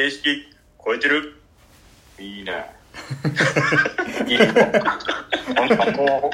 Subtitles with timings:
[0.00, 0.48] 形式
[0.82, 1.34] 超えてる
[2.18, 2.70] いいね。
[4.26, 4.46] いいね。
[4.46, 4.52] な
[5.66, 6.30] んかも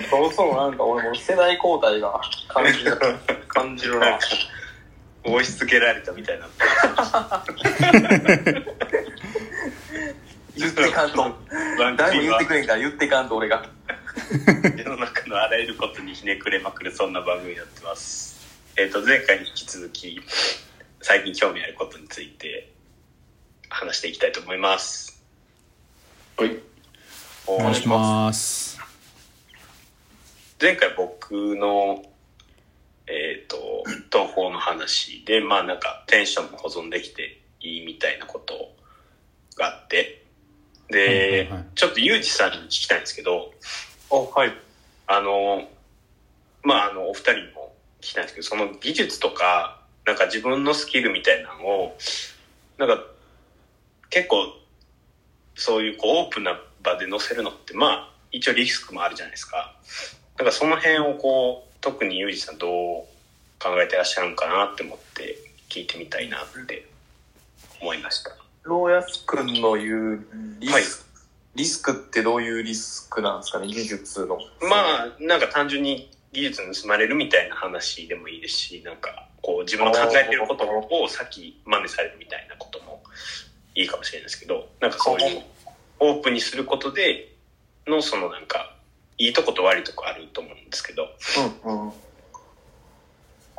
[0.00, 2.96] う、そろそろなんか俺も世代交代が感じる、
[3.48, 4.18] 感じるな。
[5.24, 6.48] 押し付けられたみたいにな
[10.56, 11.36] 言ってかんと。
[11.78, 13.68] 番誰も言ってくれんから言ってかんと俺が。
[14.78, 18.36] 世の中のあらゆることにひねくれまくるそんな番組になってます
[18.78, 20.18] えっ、と前回に引き続き
[21.02, 22.72] 最近興味あることについて
[23.68, 25.06] 話していきたいと思います
[26.38, 26.58] はい。
[27.46, 28.78] おお願いします。
[30.60, 32.04] 前回僕の
[33.06, 38.74] えっ、と投稿の話でまあなんかテンションも保存できていいみたいなこと
[39.56, 40.24] があって
[40.90, 43.52] で、はいはいはいちょっとユージさんに聞きたいんですけど
[44.10, 44.52] あ、はい。
[45.06, 45.66] あの
[46.64, 47.72] まああのお二人にも
[48.02, 51.98] 聞きたいんですけどその技術とかなんか自分のスキルみたいなのを
[52.76, 53.02] なんか
[54.10, 54.36] 結構
[55.54, 59.74] そういうこうオープンな場で載せるのってまあ一応リスクもあるじゃないですか。
[60.38, 62.70] なんかその辺をこう特にユージさんどう
[63.58, 65.36] 考えてらっしゃるのかなって思って
[65.68, 66.86] 聞いてみたいなって
[67.80, 68.36] 思いました。
[68.64, 70.26] ローヤス君の言う
[70.60, 70.82] リス,、はい
[71.54, 73.68] リスクってどういうリスクなんですかね？
[73.68, 74.36] 技術の。
[74.60, 82.45] まあなんか単純に技術盗まれるみたいな話でもいいですしなんかこう自分の考えてることを先真似されるみたい
[83.76, 85.42] いいかもしれないですけどなんかそういう
[86.00, 87.32] オープンにすることで
[87.86, 88.74] のそのなんか
[89.18, 91.08] いいとこと悪いとこあると思うんですけど
[91.64, 91.92] うんうん。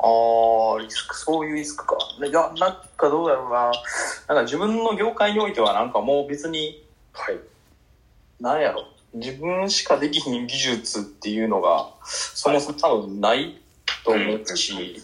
[0.00, 1.96] ああ、リスク、そういうリスクか。
[2.24, 3.72] いや、なんかどうだろうな。
[4.28, 7.38] なんか自分の業界においてはなんかもう別に、はい
[8.40, 8.84] なんやろ。
[9.14, 13.60] 自分しかできひん技術っていうのが、そもそも多分ない
[14.04, 15.02] と思うし、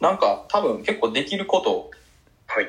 [0.00, 1.90] なんか多分結構できること
[2.46, 2.68] はい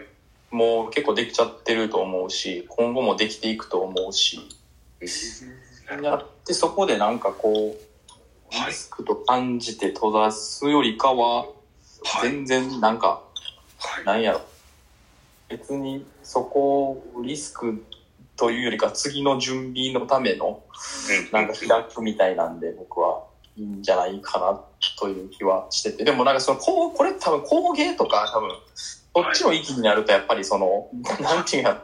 [0.52, 4.40] も結構できちゃってると思うし、今後もできていくと思うし、
[6.02, 8.68] やってそこでなんかこう、はい。
[8.68, 11.48] リスクと感じて閉ざすよりかは、は
[12.26, 12.30] い。
[12.30, 13.22] 全然なんか、
[13.78, 14.06] はい。
[14.06, 14.42] なんやろ。
[15.50, 17.84] 別にそこをリスク
[18.36, 20.62] というよりか次の準備のための
[21.32, 23.24] なんか開くみたいなんで僕は。
[23.58, 24.62] いいんじゃないかな
[25.00, 26.04] という気はしてて。
[26.04, 28.52] でもなんかその、こうこれ多分工芸とか多分、
[29.18, 30.90] こっちの域になるとやっぱりその、
[31.20, 31.82] なんていうか、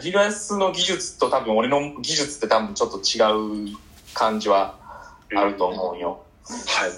[0.00, 3.76] ヒロヤスの技術と多分俺の技術って多分ちょっと違う
[4.14, 4.76] 感じは
[5.34, 6.22] あると思うよ。
[6.44, 6.90] はい。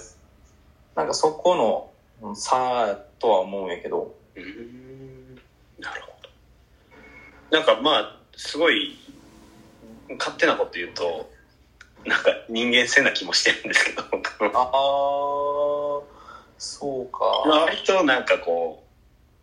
[0.95, 1.89] なんかそこの
[2.21, 5.35] うん差とは思うんやけど、うーん。
[5.79, 6.11] なるほ
[7.51, 7.57] ど。
[7.57, 8.99] なんかまあすごい
[10.19, 11.27] 勝手なこと言うと
[12.05, 14.03] なんか人間性な気もしてるんですけど。
[14.11, 14.69] 僕ああ、
[16.59, 17.45] そうか。
[17.47, 18.88] まあ割となんかこう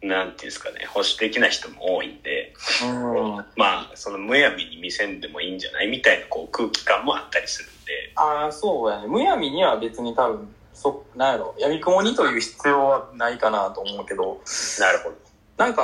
[0.03, 3.37] なんていうんですかね保守的な人も多いんでうん。
[3.57, 8.12] まあそのむやみに見せんでもいいんじゃないみたいなこう空気感もあったりするんで。
[8.17, 9.06] ああ、そうやね。
[9.06, 14.41] むやみには別に多分、そ、なんやろ、闇雲にという必要はないかなと思うけど、
[14.81, 15.17] なるほど。
[15.56, 15.83] なんか、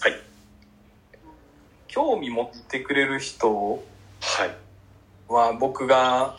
[0.00, 0.12] はい。
[1.86, 3.82] 興味持ってくれる人
[5.28, 6.38] は僕が、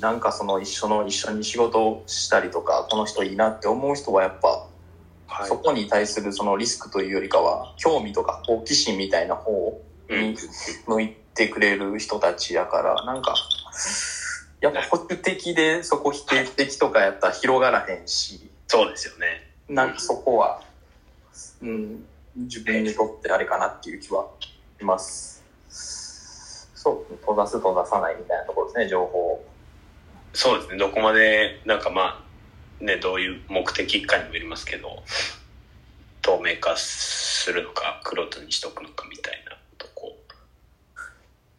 [0.00, 4.66] なんかその一緒の、一緒に仕事をしたりとか、この人いいなって思う人はやっぱ、
[5.26, 10.36] はいそこに対するそのリスクというよりかは、興味とか好奇心みたいな方うんに
[10.86, 13.34] 向いてくれる人たちやから、なんか、
[14.60, 20.62] やっぱ保守的でそこ否定的とかやったら広がらへんし、そうですよねなんかそこは、
[21.62, 22.04] うん、
[22.36, 24.26] 自分にとってあれかなっていう気は
[24.78, 25.42] します。
[26.74, 29.44] そう、閉ざす閉ざさないみたいなところですね、情報を。
[30.34, 32.24] そうですねどこまでなんかまあ
[32.80, 35.02] ねどういう目的かにもよりますけど
[36.24, 40.16] 透明化するのか黒とにしとくのかみたいなとこ。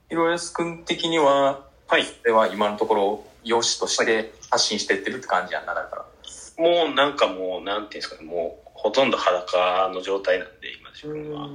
[0.10, 2.04] ひろやすくん的には、はい。
[2.24, 6.06] では今のところ、良しとして発信してってるって感じやんな、だから。
[6.58, 11.48] もうなんかもうなんていうんですかねもうほとんど裸の状態なんで今自分は。
[11.48, 11.54] だ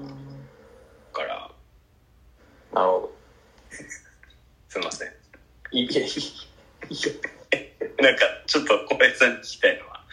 [1.12, 1.50] から。
[2.72, 3.12] なるほど。
[4.68, 5.08] すいません。
[5.72, 7.39] いいえ、いいいいよ。
[8.00, 10.04] なんかちょっと小林さんに聞きたいのは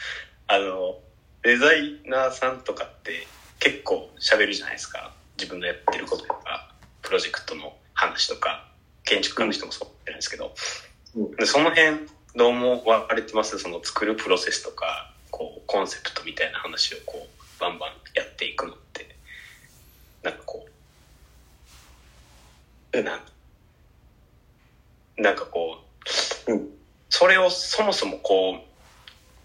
[0.48, 0.98] あの
[1.44, 3.26] デザイナーさんとかって
[3.60, 5.14] 結構喋るじゃないですか。
[5.38, 8.68] 自分のやってることとかプロジェクトの話とか
[9.04, 10.54] 建築家の人もそうじゃないですけど、
[11.16, 11.32] うん。
[11.38, 13.58] でその辺どうも分かれてます？
[13.60, 19.16] その作るプロセスとかこうコンセプトみたいな話をこうバンバンやっていくのって
[20.24, 20.68] なんかこ
[22.94, 23.22] うなん
[25.18, 25.80] なんかこ
[26.48, 26.70] う、うん
[27.18, 28.60] それをそもそもこ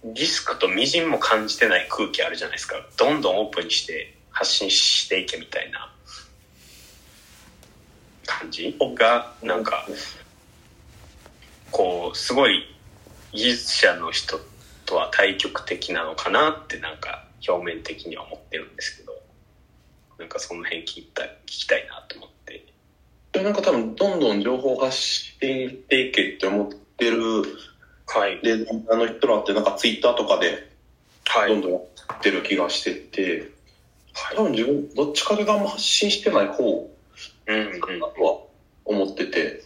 [0.04, 2.76] うリスクとみじんも感じてない空気あるじゃないですか。
[2.98, 5.90] どんどんオープンにして発信していけみたいな。
[8.26, 8.76] 感じ？
[8.94, 9.86] がなんか
[11.70, 12.62] こうすごい
[13.32, 14.38] 技術者の人
[14.84, 19.12] とは対極的なのかなってなんか表面的には思ってるんですけど。
[20.18, 22.66] なんかその辺聞きた聞きたいなと思って。
[23.32, 27.18] でなんか多分どんどん情報発していけって思っててる。
[28.06, 28.40] はい。
[28.42, 30.70] デザイナーの人らってなんかツイッターとかで
[31.26, 31.50] はい。
[31.50, 31.78] どんどんや
[32.14, 33.50] ってる気がしてて、
[34.12, 34.36] はい。
[34.36, 36.90] 多分自分どっちかでがあんま発信してない方
[37.46, 38.40] かなとは
[38.84, 39.62] 思ってて、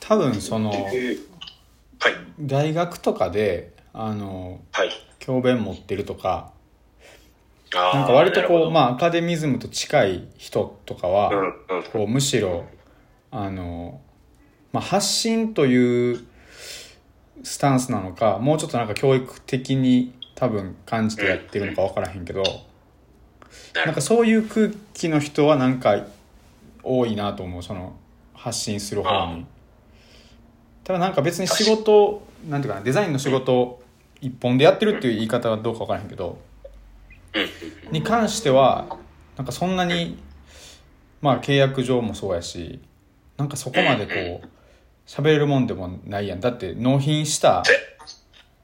[0.00, 1.18] 多分そので
[2.00, 2.14] はい。
[2.40, 4.90] 大学とかであのはい。
[5.18, 6.52] 教鞭持ってるとか
[7.74, 11.82] なんか割とこうまあアカデミズムと近い人とかは、うんうん。
[11.92, 12.64] こうむしろ
[13.30, 14.00] あの、
[14.72, 16.26] まあ、発信という
[17.42, 22.42] スタンスなのかもうちょっとなんか教育的に多分感じてやってるのか分からへんけど、
[23.74, 26.06] なんかそういう空気の人はなんか
[26.82, 27.94] 多いなと思うその
[28.34, 29.46] 発信する方に。
[30.84, 33.82] ただなんか別に仕事なんていうかなデザインの仕事
[34.20, 36.38] 一本でやってるっていう言い方はどうか分からへんけど
[37.90, 38.96] に関しては
[39.36, 40.18] なんかそんなに
[41.20, 42.80] まあ契約上もそうやし
[43.36, 44.48] なんかそこまでこう
[45.08, 46.40] 喋れるもんでもないやん。
[46.40, 47.64] だって納品した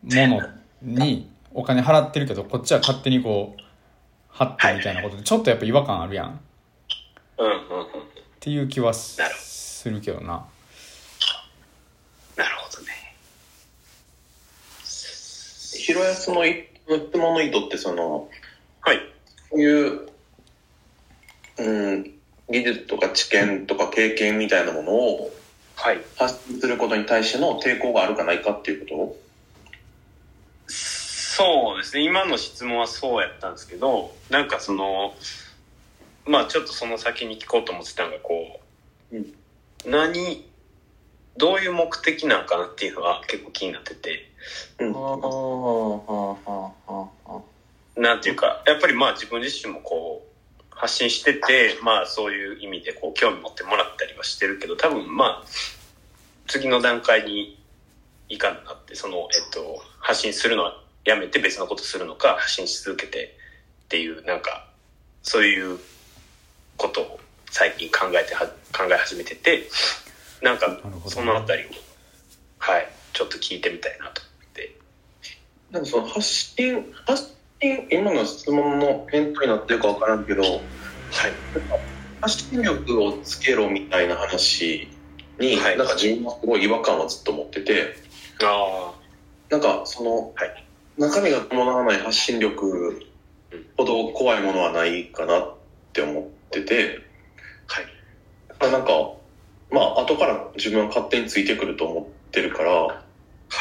[0.05, 0.43] もの
[0.82, 3.62] にお金払ってるけどこっちは勝手にこう
[4.29, 6.29] 貼ってみたいなことでちょっとやっぱ違和感あるやん。
[6.29, 6.32] っ
[7.38, 7.87] うんうんうん。
[8.41, 9.19] ていう気はす
[9.88, 10.44] なるけどな。
[12.37, 13.17] なるほどね。
[15.79, 18.29] 広安のい質問の意図ってその
[18.82, 18.99] はい。
[19.49, 20.08] こういう、
[21.56, 22.02] うん、
[22.50, 25.44] 技術とか知見とか経験みたいなものをはい
[26.16, 29.16] 発信することに対しての抵抗があるかないかっていうこ
[30.66, 32.04] そうですね。
[32.04, 35.14] 今の質問はそうやったんですけどなんかその
[36.26, 38.60] まあちょっとその先に聞こうと思ってたのがこ
[39.12, 39.34] う、うん。
[39.84, 40.48] 何
[41.36, 44.31] どういう目的なんかなっていうのは結構気になってて。
[44.78, 46.38] と、
[47.98, 48.02] うん。
[48.02, 50.33] なんていうかやっぱりまあ自分自身もこう
[50.84, 55.44] 発信しててまあそういう意味でこう興味持ってもらったりはしてるけど多分まあ
[56.46, 57.58] 次の段階に
[58.28, 63.34] いかんなってその、えっと、発信するのはやめて別のことするのか発信し続けて
[63.84, 64.69] っていうなんか
[65.22, 65.78] そういう
[66.76, 67.20] ことを
[67.50, 69.66] 最近考えては考え始めてて
[70.42, 70.66] なんか
[71.06, 71.66] そのあたりを
[72.58, 74.76] はいちょっと聞いてみたいなと思って。
[75.70, 77.22] なんかその発信発
[77.62, 80.42] 信今の質問の返答になってるかわからんけど
[81.14, 81.32] はい。
[82.20, 84.88] 発信力をつけろみたいな話
[85.38, 85.78] に、はい。
[85.78, 87.94] なんか自分はすごい違和感をずっと持ってて
[88.43, 88.94] あ
[89.50, 90.66] なんかその、はい。
[90.99, 93.00] 中身が伴わない発信力
[93.76, 95.56] ほど怖いものはないかなっ
[95.93, 97.00] て思ってて
[97.69, 98.70] あはい。
[98.70, 98.93] あなんか
[99.70, 103.02] まあ後から自分は勝手についてくると思ってるからは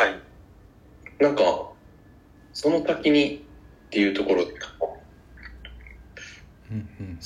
[0.08, 1.22] い。
[1.22, 1.44] なんか
[2.54, 3.46] その先に
[3.88, 4.54] っていうところで
[6.74, 7.20] うんうん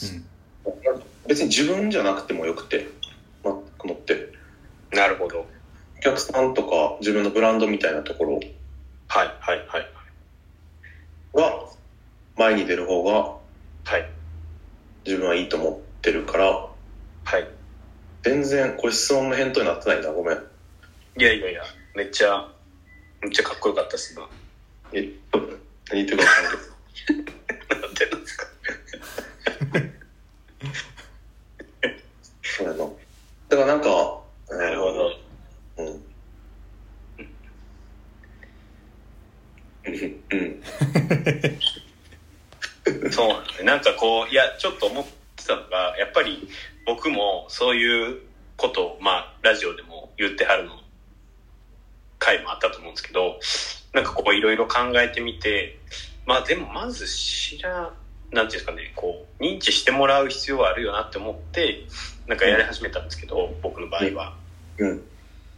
[1.27, 2.88] 別に自分じゃなくてもよくて、
[3.44, 4.29] まあ、思って。
[4.91, 5.45] なるほど。
[5.97, 8.35] お客さんとか自分のブランドみたいなところ。
[8.35, 8.53] はい
[9.39, 9.88] はいはい。
[11.35, 11.65] が
[12.38, 13.13] 前に出る方が
[13.83, 14.09] はい。
[15.06, 16.68] 自分はいいと思ってるから。
[17.25, 17.47] はい。
[18.23, 20.37] 全然これ質問の返答になってないなごめん。
[21.18, 21.63] いやいやいや
[21.95, 22.47] めっちゃ
[23.21, 24.30] めっちゃかっこよかったっす今。
[24.94, 25.09] え
[25.89, 28.47] 何言ってるか分からんけど なんてなんですか
[32.57, 32.80] そうやな
[33.49, 35.11] だからなんかなるほど
[35.77, 36.04] うん
[40.31, 40.63] うん
[43.11, 46.47] そうなんだねなんかこういやちょっと思ってたのがやっぱり
[46.85, 48.21] 僕もそういう
[48.56, 50.71] ことをまあラジオでも言ってはるの
[52.19, 53.39] 回もあったと思うんですけど
[53.94, 55.80] なんかこういろいろ考えてみて
[56.25, 57.94] まあでもまず知ら
[58.31, 61.85] なんていうんですかねこう認知してもらう必要はあるよなって思って
[62.27, 64.35] なんかやり始めたんですけど、僕の場合は。
[64.77, 65.01] うん。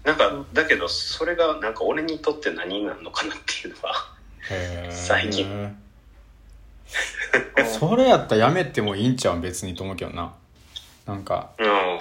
[0.03, 4.15] なんかだけどそれがなんか俺にとって何になるのかなっていうのは
[4.89, 5.75] 最近
[7.79, 10.34] それやったらやめてもいいんちゃう別にと思うけどな。
[11.05, 12.00] なんかうん。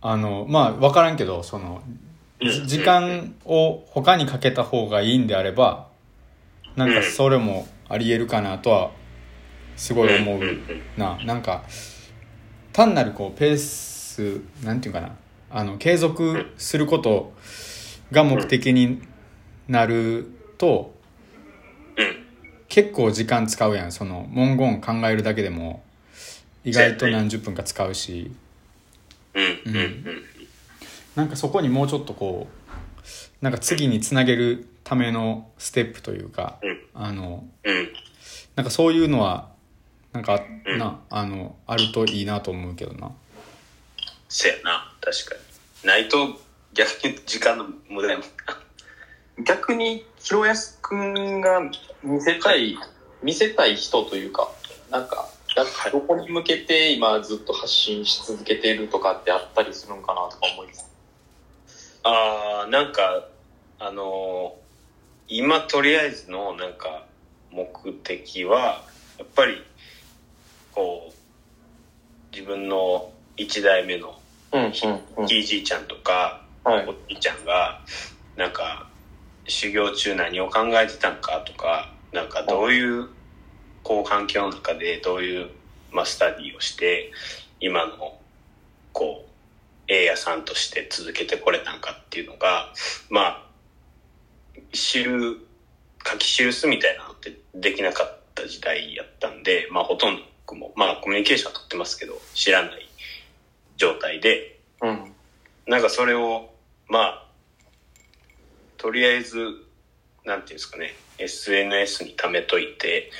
[0.00, 1.82] あのまあ分からんけどその
[2.40, 5.86] じ時間を他にかけた方がいいんであれば
[6.74, 8.90] なんかそれもありえるかなとは
[9.76, 10.40] すごい思う
[10.96, 11.18] な。
[11.24, 11.62] なんか
[12.72, 15.16] 単なるこうペースなんていうかな。
[15.54, 17.34] あの継続すること
[18.10, 19.02] が目的に
[19.68, 21.01] なるとうん
[22.72, 23.92] 結構時間使うやん。
[23.92, 25.82] その文言考えるだけでも
[26.64, 28.32] 意外と何十分か使うし。
[29.34, 30.22] うんうんうん。
[31.14, 36.80] なんかそこにもうちょっとこうなんか次につなげるためのステップというかうん。
[36.94, 37.88] あのうん。
[38.56, 39.50] なんかそういうのは
[40.14, 40.78] なんかうん。
[40.78, 43.12] なあのあるといいなと思うけどな。
[44.30, 45.34] せやな確か
[45.82, 45.88] に。
[45.88, 46.40] ないと
[46.72, 48.26] 逆に時間の無駄やもん
[49.38, 51.60] 逆に、広安くんが
[52.02, 52.76] 見せたい、
[53.22, 54.50] 見せたい人というか、
[54.90, 55.28] なんか、
[55.92, 60.90] どこに向けて今ずっと発信し続けているとかってあったりするんかなとか思います。
[62.04, 63.26] ああなんか
[63.78, 64.62] あのー
[65.28, 67.06] 今とりあえずのなんか
[67.50, 68.82] 目的は
[69.18, 69.62] やっぱり
[70.72, 74.18] こう自分の一代目の。
[75.26, 76.92] ひいじいちゃんとかはいお。
[77.08, 77.80] じいちゃんが
[78.36, 78.90] なんか
[79.46, 83.08] 修行中何を考えてたんかとかなんかどういう
[83.82, 85.50] こう環境の中でどういう、
[85.90, 87.10] まあ、スタディをして
[87.60, 88.18] 今の
[88.92, 92.72] こう栄屋さんとして続けてこれたんかっていうのが
[93.10, 93.46] まあ
[94.72, 95.38] 知る
[96.06, 102.88] 書き記すみたいなのってできなかった時代やったんでまあほとんど僕もまあコミュニケーションは取ってますけど知らない
[103.76, 105.12] 状態でうん。
[105.66, 106.50] なんかそれを、
[106.88, 107.26] まあ、
[108.82, 109.38] とりあえず、
[110.24, 113.12] なんていうんですかね、SNS に貯めといて、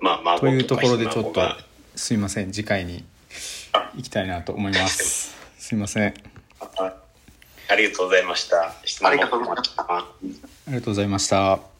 [0.00, 1.42] まあ、孫というところでちょっと
[1.94, 3.04] すいません次回に
[3.96, 5.36] 行きたいなと思います。
[5.60, 6.14] すいません。
[6.58, 6.94] あ
[7.68, 8.74] ありがとうございました。
[8.86, 9.82] 質問ありがとうございました。
[9.82, 10.06] ああ
[10.68, 11.75] りがとうございました